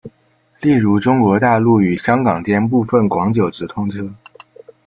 [0.61, 4.09] 例如中国大陆与香港间部分广九直通车。